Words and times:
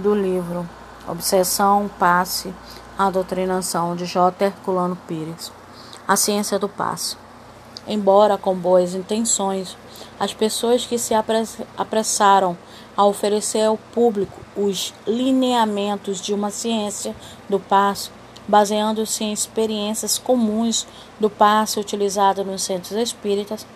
do 0.00 0.14
livro 0.14 0.68
Obsessão, 1.06 1.90
Passe, 1.98 2.52
a 2.98 3.10
Doutrinação 3.10 3.94
de 3.94 4.06
J. 4.06 4.46
Herculano 4.46 4.96
Pires. 5.06 5.52
A 6.08 6.16
ciência 6.16 6.58
do 6.58 6.68
passe. 6.68 7.16
Embora 7.86 8.36
com 8.36 8.54
boas 8.54 8.94
intenções, 8.94 9.76
as 10.18 10.32
pessoas 10.32 10.84
que 10.86 10.98
se 10.98 11.14
apressaram 11.76 12.56
a 12.96 13.04
oferecer 13.04 13.64
ao 13.64 13.76
público 13.76 14.40
os 14.56 14.92
lineamentos 15.06 16.20
de 16.20 16.34
uma 16.34 16.50
ciência 16.50 17.14
do 17.48 17.60
passo, 17.60 18.10
baseando-se 18.48 19.24
em 19.24 19.32
experiências 19.32 20.18
comuns 20.18 20.86
do 21.18 21.30
passe 21.30 21.78
utilizado 21.78 22.44
nos 22.44 22.62
centros 22.62 22.92
espíritas, 22.92 23.66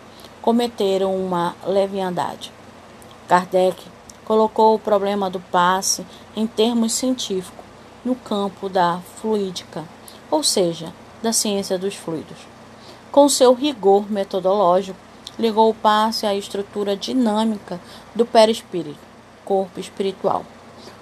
cometeram 0.43 1.15
uma 1.15 1.55
leviandade. 1.67 2.53
Kardec 3.29 3.77
colocou 4.25 4.75
o 4.75 4.79
problema 4.79 5.29
do 5.29 5.41
passe 5.41 6.05
em 6.35 6.47
termos 6.47 6.93
científicos 6.93 7.65
no 8.05 8.15
campo 8.15 8.69
da 8.69 9.01
fluídica, 9.21 9.85
ou 10.31 10.43
seja, 10.43 10.93
da 11.23 11.33
ciência 11.33 11.79
dos 11.79 11.95
fluidos. 11.95 12.39
Com 13.11 13.29
seu 13.29 13.55
rigor 13.55 14.11
metodológico, 14.11 14.99
ligou 15.39 15.71
o 15.71 15.75
passe 15.75 16.27
à 16.27 16.35
estrutura 16.35 16.97
dinâmica 16.97 17.81
do 18.15 18.27
perispírito, 18.27 18.99
corpo 19.45 19.81
espiritual, 19.81 20.45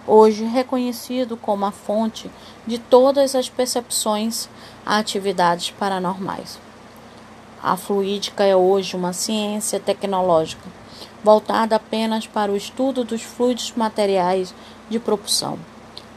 hoje 0.06 0.44
reconhecido 0.44 1.36
como 1.36 1.64
a 1.64 1.70
fonte 1.70 2.30
de 2.66 2.78
todas 2.78 3.34
as 3.34 3.48
percepções 3.48 4.48
a 4.86 4.98
atividades 4.98 5.70
paranormais. 5.70 6.58
A 7.62 7.76
fluídica 7.76 8.44
é 8.44 8.56
hoje 8.56 8.96
uma 8.96 9.12
ciência 9.12 9.78
tecnológica 9.78 10.81
voltada 11.22 11.76
apenas 11.76 12.26
para 12.26 12.50
o 12.50 12.56
estudo 12.56 13.04
dos 13.04 13.22
fluidos 13.22 13.72
materiais 13.76 14.54
de 14.88 14.98
propulsão. 14.98 15.58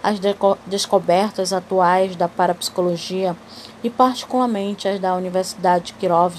As 0.02 0.20
descobertas 0.66 1.52
atuais 1.52 2.16
da 2.16 2.28
parapsicologia 2.28 3.36
e 3.84 3.90
particularmente 3.90 4.88
as 4.88 5.00
da 5.00 5.16
Universidade 5.16 5.86
de 5.86 5.94
Kirov 5.94 6.36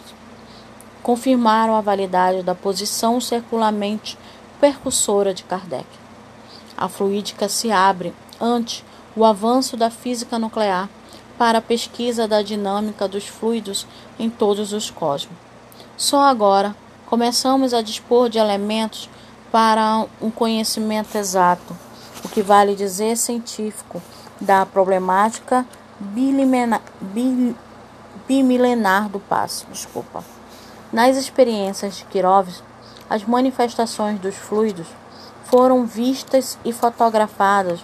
confirmaram 1.02 1.74
a 1.76 1.80
validade 1.80 2.42
da 2.42 2.54
posição 2.54 3.20
circularmente 3.20 4.18
percussora 4.60 5.32
de 5.32 5.44
Kardec. 5.44 5.86
A 6.76 6.88
fluídica 6.88 7.48
se 7.48 7.70
abre 7.70 8.12
ante 8.40 8.84
o 9.16 9.24
avanço 9.24 9.76
da 9.76 9.90
física 9.90 10.38
nuclear 10.38 10.88
para 11.38 11.58
a 11.58 11.62
pesquisa 11.62 12.26
da 12.26 12.42
dinâmica 12.42 13.06
dos 13.06 13.26
fluidos 13.26 13.86
em 14.18 14.28
todos 14.28 14.72
os 14.72 14.90
cosmos. 14.90 15.36
Só 15.96 16.22
agora 16.22 16.74
começamos 17.06 17.72
a 17.72 17.80
dispor 17.80 18.28
de 18.28 18.38
elementos 18.38 19.08
para 19.50 20.04
um 20.20 20.30
conhecimento 20.30 21.16
exato, 21.16 21.76
o 22.24 22.28
que 22.28 22.42
vale 22.42 22.74
dizer 22.74 23.16
científico, 23.16 24.02
da 24.40 24.66
problemática 24.66 25.64
bimilenar 28.28 29.08
do 29.08 29.18
passo. 29.18 29.66
Desculpa. 29.70 30.22
Nas 30.92 31.16
experiências 31.16 31.96
de 31.96 32.04
Kirov, 32.04 32.48
as 33.08 33.24
manifestações 33.24 34.18
dos 34.18 34.34
fluidos 34.34 34.88
foram 35.44 35.86
vistas 35.86 36.58
e 36.64 36.72
fotografadas 36.72 37.80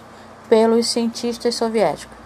pelos 0.49 0.87
cientistas 0.87 1.55
soviéticos, 1.55 2.17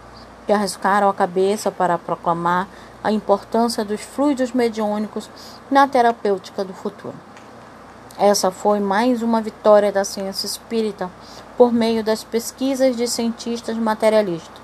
que 0.45 0.51
arriscaram 0.51 1.07
a 1.07 1.13
cabeça 1.13 1.71
para 1.71 1.97
proclamar 1.97 2.67
a 3.03 3.11
importância 3.11 3.85
dos 3.85 4.01
fluidos 4.01 4.51
mediúnicos 4.51 5.29
na 5.69 5.87
terapêutica 5.87 6.63
do 6.63 6.73
futuro. 6.73 7.15
Essa 8.17 8.49
foi 8.49 8.79
mais 8.79 9.21
uma 9.21 9.39
vitória 9.41 9.91
da 9.91 10.03
ciência 10.03 10.47
espírita 10.47 11.09
por 11.55 11.71
meio 11.71 12.03
das 12.03 12.23
pesquisas 12.23 12.95
de 12.95 13.07
cientistas 13.07 13.77
materialistas. 13.77 14.61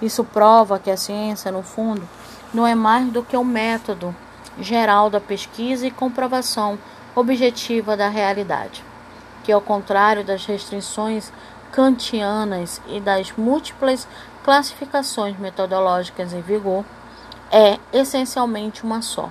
Isso 0.00 0.24
prova 0.24 0.78
que 0.78 0.90
a 0.90 0.96
ciência, 0.96 1.50
no 1.50 1.62
fundo, 1.62 2.06
não 2.52 2.66
é 2.66 2.74
mais 2.74 3.10
do 3.10 3.22
que 3.22 3.36
um 3.36 3.44
método 3.44 4.14
geral 4.58 5.08
da 5.08 5.20
pesquisa 5.20 5.86
e 5.86 5.90
comprovação 5.90 6.78
objetiva 7.14 7.96
da 7.96 8.08
realidade, 8.08 8.84
que, 9.42 9.52
ao 9.52 9.60
contrário 9.60 10.24
das 10.24 10.44
restrições 10.44 11.32
kantianas 11.70 12.80
e 12.86 13.00
das 13.00 13.32
múltiplas 13.32 14.06
classificações 14.44 15.38
metodológicas 15.38 16.32
em 16.32 16.42
vigor, 16.42 16.84
é 17.52 17.78
essencialmente 17.92 18.82
uma 18.82 19.02
só, 19.02 19.28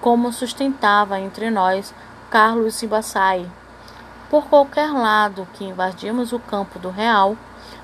como 0.00 0.32
sustentava 0.32 1.20
entre 1.20 1.50
nós 1.50 1.94
Carlos 2.30 2.74
Sibassai. 2.76 3.46
Por 4.30 4.46
qualquer 4.46 4.90
lado 4.90 5.46
que 5.52 5.66
invadimos 5.66 6.32
o 6.32 6.38
campo 6.38 6.78
do 6.78 6.88
real, 6.88 7.36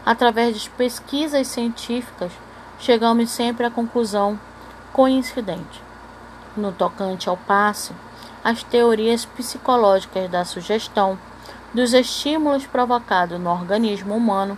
através 0.07 0.59
de 0.59 0.71
pesquisas 0.71 1.49
científicas, 1.49 2.33
chegamos 2.78 3.28
sempre 3.28 3.67
à 3.67 3.71
conclusão 3.71 4.41
coincidente. 4.91 5.83
No 6.57 6.73
tocante 6.73 7.28
ao 7.28 7.37
passe, 7.37 7.93
as 8.43 8.62
teorias 8.62 9.27
psicológicas 9.27 10.31
da 10.31 10.47
sugestão, 10.47 11.19
dos 11.75 11.93
estímulos 11.93 12.67
provocados 12.67 13.39
no 13.39 13.51
organismo 13.51 14.17
humano, 14.17 14.57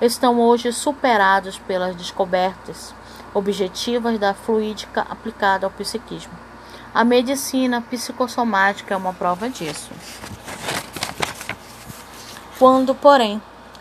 estão 0.00 0.38
hoje 0.38 0.72
superados 0.72 1.58
pelas 1.58 1.96
descobertas 1.96 2.94
objetivas 3.34 4.18
da 4.18 4.34
fluídica 4.34 5.06
aplicada 5.08 5.66
ao 5.66 5.70
psiquismo. 5.70 6.32
A 6.94 7.04
medicina 7.04 7.80
psicossomática 7.80 8.92
é 8.92 8.96
uma 8.96 9.14
prova 9.14 9.48
disso. 9.48 9.90
Quando, 12.58 12.94
porém, 12.94 13.40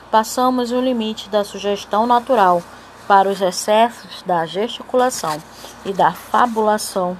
passamos 0.09 0.71
o 0.71 0.79
limite 0.79 1.29
da 1.29 1.43
sugestão 1.43 2.07
natural 2.07 2.63
para 3.07 3.29
os 3.29 3.41
excessos 3.41 4.23
da 4.23 4.45
gesticulação 4.45 5.37
e 5.83 5.91
da 5.91 6.11
fabulação, 6.13 7.17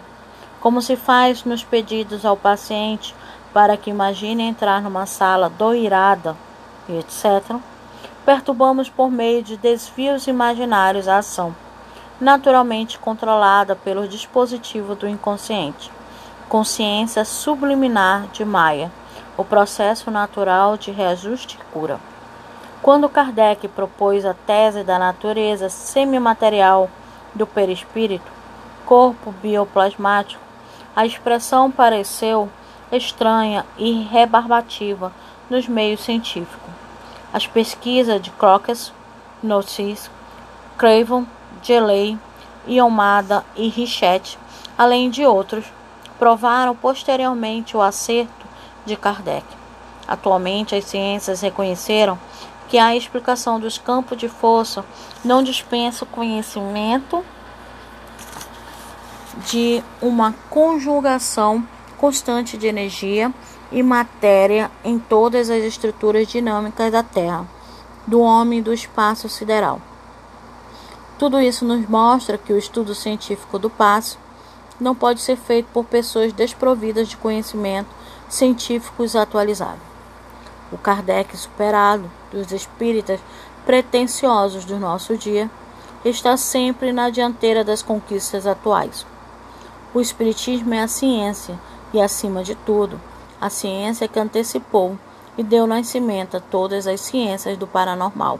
como 0.62 0.82
se 0.82 0.96
faz 0.96 1.44
nos 1.44 1.64
pedidos 1.64 2.26
ao 2.26 2.38
paciente 2.38 3.14
para 3.54 3.76
que 3.76 3.90
imagine 3.90 4.44
entrar 4.44 4.82
numa 4.82 5.06
sala 5.06 5.50
doirada, 5.50 6.38
etc., 6.88 7.58
perturbamos 8.26 8.90
por 8.90 9.12
meio 9.12 9.44
de 9.44 9.58
desvios 9.58 10.28
imaginários 10.28 11.08
a 11.08 11.18
ação 11.18 11.54
naturalmente 12.22 13.00
controlada 13.00 13.76
pelo 13.76 14.08
dispositivo 14.08 14.94
do 14.94 15.08
inconsciente. 15.08 15.92
Consciência 16.48 17.26
subliminar 17.26 18.28
de 18.28 18.46
Maia, 18.46 18.92
o 19.36 19.44
processo 19.44 20.12
natural 20.12 20.78
de 20.78 20.92
reajuste 20.92 21.58
e 21.60 21.74
cura. 21.74 22.00
Quando 22.80 23.10
Kardec 23.10 23.68
propôs 23.70 24.24
a 24.24 24.36
tese 24.36 24.84
da 24.84 25.00
natureza 25.00 25.68
semimaterial 25.68 26.90
do 27.34 27.48
perispírito, 27.48 28.32
corpo 28.86 29.32
bioplasmático, 29.42 30.42
a 30.96 31.06
expressão 31.06 31.72
pareceu 31.72 32.50
estranha 32.92 33.66
e 33.78 34.04
rebarbativa 34.04 35.12
nos 35.50 35.68
meios 35.68 36.04
científicos. 36.04 36.70
As 37.34 37.48
pesquisas 37.48 38.22
de 38.22 38.30
Crockett, 38.32 38.94
Notis, 39.42 40.12
Craven 40.78 41.26
Gelei, 41.62 42.18
Iomada 42.68 43.44
e 43.56 43.68
Richet, 43.68 44.38
além 44.78 45.10
de 45.10 45.26
outros, 45.26 45.66
provaram 46.18 46.76
posteriormente 46.76 47.76
o 47.76 47.82
acerto 47.82 48.46
de 48.86 48.96
Kardec. 48.96 49.46
Atualmente, 50.08 50.76
as 50.76 50.86
ciências 50.86 51.42
reconheceram 51.42 52.18
que 52.68 52.78
a 52.78 52.96
explicação 52.96 53.60
dos 53.60 53.78
campos 53.78 54.18
de 54.18 54.30
força 54.30 54.86
não 55.26 55.44
dispensa 55.44 56.04
o 56.04 56.08
conhecimento 56.08 57.24
de 59.50 59.84
uma 60.02 60.34
conjugação 60.50 61.66
constante 61.98 62.58
de 62.58 62.68
energia 62.68 63.32
e 63.72 63.84
matéria 63.84 64.72
em 64.84 64.98
todas 64.98 65.50
as 65.50 65.64
estruturas 65.64 66.28
dinâmicas 66.28 66.92
da 66.92 67.04
Terra, 67.04 67.46
do 68.08 68.20
homem 68.22 68.60
e 68.60 68.62
do 68.62 68.74
espaço 68.74 69.30
sideral. 69.30 69.80
Tudo 71.22 71.40
isso 71.40 71.64
nos 71.64 71.88
mostra 71.88 72.36
que 72.36 72.52
o 72.52 72.58
estudo 72.58 72.96
científico 72.96 73.60
do 73.60 73.70
passo 73.70 74.18
não 74.80 74.96
pode 74.96 75.22
ser 75.22 75.38
feito 75.38 75.68
por 75.72 75.86
pessoas 75.86 76.34
desprovidas 76.34 77.10
de 77.10 77.16
conhecimento 77.16 77.90
científicos 78.28 79.16
atualizados. 79.16 79.84
O 80.72 80.80
Kardec 80.80 81.38
superado 81.38 82.10
dos 82.32 82.52
espíritas 82.52 83.20
pretensiosos 83.68 84.66
do 84.66 84.80
nosso 84.80 85.16
dia 85.16 85.48
está 86.04 86.36
sempre 86.38 86.92
na 86.92 87.12
dianteira 87.12 87.64
das 87.64 87.84
conquistas 87.84 88.48
atuais. 88.48 89.06
O 89.94 90.02
Espiritismo 90.02 90.74
é 90.74 90.82
a 90.82 90.88
ciência 90.88 91.60
e, 91.94 92.02
acima 92.02 92.44
de 92.44 92.56
tudo, 92.56 93.00
a 93.40 93.48
ciência 93.48 94.08
que 94.08 94.20
antecipou 94.20 94.98
e 95.38 95.44
deu 95.44 95.68
nascimento 95.68 96.38
a 96.38 96.40
todas 96.40 96.88
as 96.88 97.00
ciências 97.00 97.60
do 97.60 97.68
paranormal 97.68 98.40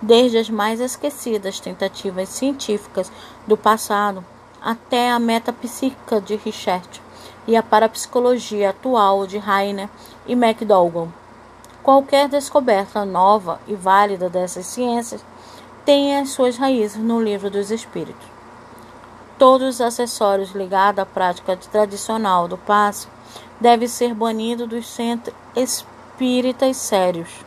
desde 0.00 0.38
as 0.38 0.50
mais 0.50 0.80
esquecidas 0.80 1.60
tentativas 1.60 2.28
científicas 2.28 3.10
do 3.46 3.56
passado 3.56 4.24
até 4.60 5.10
a 5.10 5.18
metapsíquica 5.18 6.20
de 6.20 6.36
Richert 6.36 7.00
e 7.46 7.56
a 7.56 7.62
parapsicologia 7.62 8.70
atual 8.70 9.26
de 9.26 9.36
Heiner 9.36 9.88
e 10.26 10.32
McDougall. 10.32 11.08
Qualquer 11.82 12.28
descoberta 12.28 13.04
nova 13.04 13.60
e 13.68 13.74
válida 13.74 14.28
dessas 14.28 14.66
ciências 14.66 15.24
tem 15.84 16.18
as 16.18 16.30
suas 16.30 16.56
raízes 16.56 16.96
no 16.96 17.22
livro 17.22 17.48
dos 17.48 17.70
Espíritos. 17.70 18.26
Todos 19.38 19.76
os 19.76 19.80
acessórios 19.80 20.50
ligados 20.50 20.98
à 20.98 21.06
prática 21.06 21.56
tradicional 21.56 22.48
do 22.48 22.58
passe 22.58 23.06
devem 23.60 23.86
ser 23.86 24.12
banidos 24.14 24.68
dos 24.68 24.88
centros 24.88 25.36
espíritas 25.54 26.76
sérios. 26.76 27.45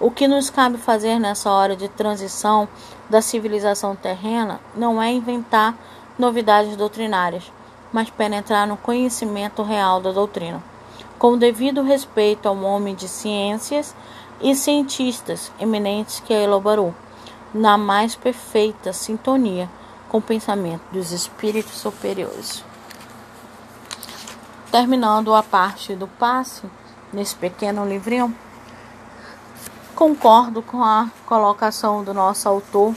O 0.00 0.12
que 0.12 0.28
nos 0.28 0.48
cabe 0.48 0.78
fazer 0.78 1.18
nessa 1.18 1.50
hora 1.50 1.74
de 1.74 1.88
transição 1.88 2.68
da 3.10 3.20
civilização 3.20 3.96
terrena 3.96 4.60
não 4.76 5.02
é 5.02 5.10
inventar 5.12 5.74
novidades 6.16 6.76
doutrinárias, 6.76 7.50
mas 7.92 8.08
penetrar 8.08 8.66
no 8.66 8.76
conhecimento 8.76 9.62
real 9.62 10.00
da 10.00 10.12
doutrina, 10.12 10.62
com 11.18 11.36
devido 11.36 11.82
respeito 11.82 12.48
ao 12.48 12.56
homem 12.62 12.94
de 12.94 13.08
ciências 13.08 13.92
e 14.40 14.54
cientistas 14.54 15.50
eminentes 15.58 16.20
que 16.20 16.32
a 16.32 16.42
elaborou, 16.42 16.94
na 17.52 17.76
mais 17.76 18.14
perfeita 18.14 18.92
sintonia 18.92 19.68
com 20.08 20.18
o 20.18 20.22
pensamento 20.22 20.82
dos 20.92 21.10
espíritos 21.10 21.72
superiores. 21.72 22.64
Terminando 24.70 25.34
a 25.34 25.42
parte 25.42 25.96
do 25.96 26.06
passe, 26.06 26.62
nesse 27.12 27.34
pequeno 27.34 27.84
livrinho, 27.88 28.34
concordo 29.98 30.62
com 30.62 30.80
a 30.80 31.08
colocação 31.26 32.04
do 32.04 32.14
nosso 32.14 32.48
autor. 32.48 32.94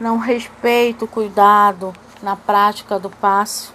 Não 0.00 0.16
respeito, 0.16 1.06
cuidado 1.06 1.92
na 2.22 2.34
prática 2.34 2.98
do 2.98 3.10
passe, 3.10 3.68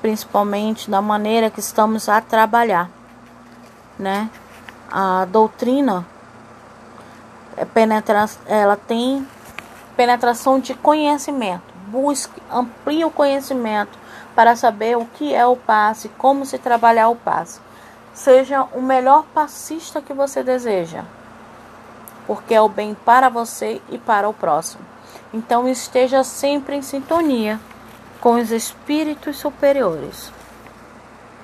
principalmente 0.00 0.88
da 0.88 1.02
maneira 1.02 1.50
que 1.50 1.58
estamos 1.58 2.08
a 2.08 2.20
trabalhar, 2.20 2.88
né? 3.98 4.30
a 4.88 5.24
doutrina 5.24 6.06
é 7.56 7.64
penetra, 7.64 8.26
ela 8.46 8.76
tem 8.76 9.26
penetração 9.96 10.60
de 10.60 10.72
conhecimento. 10.72 11.64
Busque, 11.88 12.40
amplie 12.48 13.04
o 13.04 13.10
conhecimento 13.10 13.98
para 14.36 14.54
saber 14.54 14.96
o 14.96 15.04
que 15.04 15.34
é 15.34 15.44
o 15.44 15.56
passe, 15.56 16.08
como 16.10 16.46
se 16.46 16.58
trabalhar 16.58 17.08
o 17.08 17.16
passe. 17.16 17.60
Seja 18.18 18.64
o 18.74 18.82
melhor 18.82 19.26
passista 19.32 20.02
que 20.02 20.12
você 20.12 20.42
deseja, 20.42 21.04
porque 22.26 22.52
é 22.52 22.60
o 22.60 22.68
bem 22.68 22.92
para 22.92 23.28
você 23.28 23.80
e 23.88 23.96
para 23.96 24.28
o 24.28 24.34
próximo. 24.34 24.82
Então 25.32 25.68
esteja 25.68 26.24
sempre 26.24 26.74
em 26.74 26.82
sintonia 26.82 27.60
com 28.20 28.32
os 28.32 28.50
espíritos 28.50 29.36
superiores. 29.36 30.32